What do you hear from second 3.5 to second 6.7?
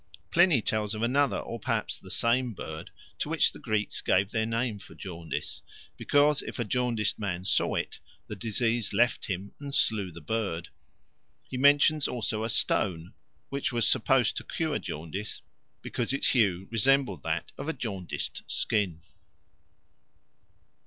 the Greeks gave their name for jaundice, because if a